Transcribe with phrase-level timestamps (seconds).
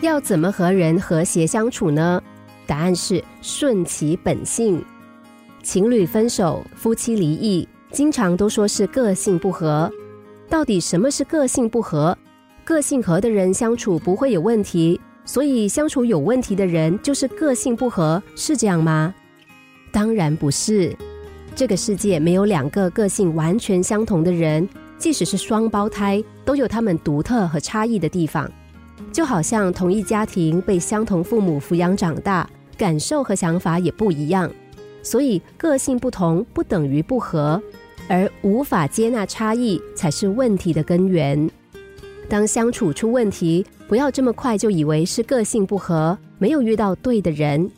[0.00, 2.22] 要怎么和人和谐相处呢？
[2.66, 4.82] 答案是顺其本性。
[5.62, 9.90] 情侣分手、夫妻离异，经常都说是个性不合。
[10.48, 12.16] 到底什么是个性不合？
[12.64, 19.14] 个性合的人相处不会有问题，所以相处有问题的人就是个性不合，是这样吗？
[19.92, 20.96] 当然不是。
[21.54, 28.50] 这个世界没有两个个性完全相同的人，即使是双胞胎，都有他们独特和差异的地方。
[29.12, 34.50] 就好像同一家庭被相同父母抚养长大，感受和想法也不一样。
[35.02, 37.60] 所以个性不同不等于不合，
[38.08, 41.50] 而无法接纳差异才是问题的根源。
[42.28, 47.68] 当相处出问题，不要这么快就以为是个性不合，没有遇到对的人。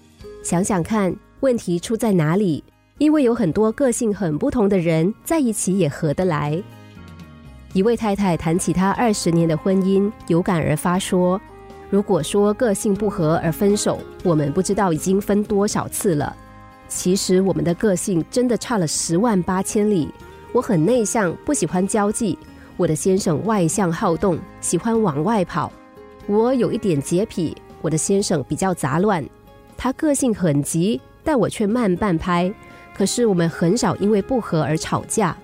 [0.42, 2.62] 想想看，问题出在哪里？
[2.98, 6.62] 因为有很多个性很不同的人在一起也合得来。
[7.74, 11.40] 一位太太谈起她二十年的婚姻，有感而发说
[11.88, 16.36] ：“如果说个性不合而分手，我们不知道已经分多少次了。
[16.86, 20.12] 其实我们的个性真的差了十万八千里。
[20.52, 22.36] 我很内向，不喜欢交际；
[22.76, 25.72] 我的先生外向好动，喜欢往外跑。
[26.26, 29.24] 我有一点洁癖，我的先生比较杂乱。
[29.78, 32.52] 他个性很急，但我却慢半拍。”
[32.94, 35.34] 可是我们很少因为不和而吵架，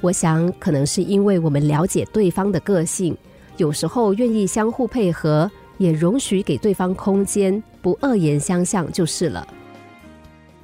[0.00, 3.16] 我想可能是因为我们了解对方的个性，
[3.56, 9.46] 有时候愿意相互配合，也容许给对方空间，不恶言相向就是了。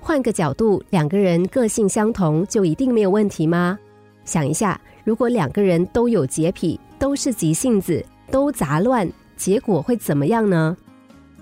[0.00, 3.78] 换个角度，两个人个性相同就一定没有问题吗？
[4.24, 10.76] 想一下，如果两个人都有洁癖，都是急性子，都杂乱，结果会怎么样呢？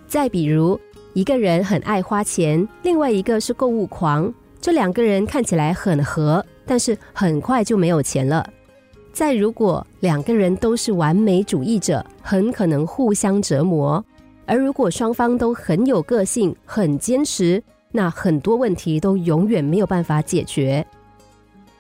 [0.06, 0.78] 再比如，
[1.12, 4.32] 一个人很爱花钱，另外一个是购物狂。
[4.61, 8.47] 这两个人看起来很合，但是很快就没有钱了。
[9.12, 14.03] 再如果两个人都是完美主义者，很可能互相折磨；
[14.47, 20.87] 而如果双方都很有个性、很坚持，那很多问题都永远没有办法解决。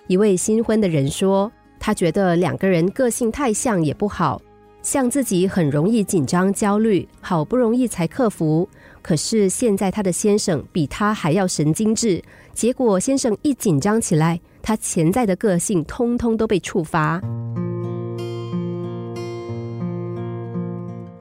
[0.08, 4.40] 一位新婚的人说，他觉得两个人个性太像也不好，
[4.82, 8.68] 像自己很容易紧张、焦虑，好不容易才克服。
[9.02, 17.20] 可是现在他的先生比他还要神经质，结果先生一紧张起来，他潜在的个性通通都被触发。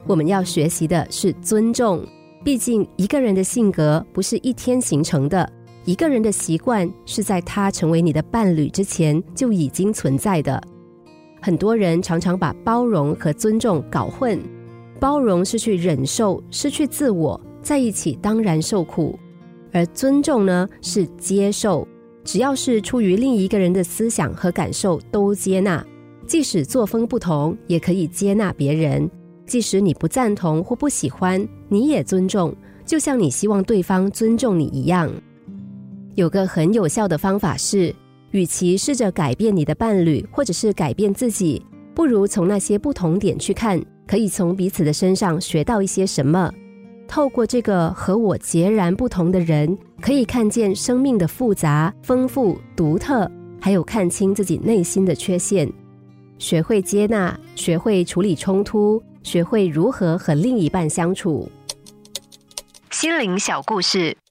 [0.06, 2.04] 我们要学习的是尊重，
[2.44, 5.50] 毕竟一个人的性格不是一天形成的，
[5.84, 10.60] 一个人的习惯是在他成为你的伴侣之前就已经存在的。
[11.40, 14.38] 很多人常常把包容和尊重搞混，
[14.98, 17.40] 包容是去忍受失去自我。
[17.62, 19.18] 在一起当然受苦，
[19.70, 21.86] 而尊重呢是接受，
[22.24, 25.84] 只要是出于另一个人的思想和感受都接纳，
[26.26, 29.10] 即使作风不同也可以接纳别人，
[29.46, 32.54] 即使你不赞同或不喜欢，你也尊重，
[32.86, 35.12] 就像你希望对方尊重你一样。
[36.14, 37.94] 有个很有效的方法是，
[38.32, 41.64] 与其试着改变你的伴侣或者是改变自己，
[41.94, 46.52] 不如从那些不同点去看，可以从彼此的身上学到一些什么。
[47.08, 53.28] 透过这个和我截然不同的人，可以看见生命的复杂、丰富、独特，
[53.60, 55.68] 还有看清自己内心的缺陷，
[56.38, 61.50] 学会接纳，学会处理冲突，学会如何和另一半相处。
[62.92, 64.16] 心灵小故事，